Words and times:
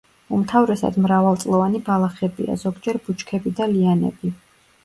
უმთავრესად 0.35 0.97
მრავალწლოვანი 1.03 1.81
ბალახებია, 1.91 2.57
ზოგჯერ 2.65 2.99
ბუჩქები 3.05 3.55
და 3.61 3.73
ლიანები. 3.75 4.35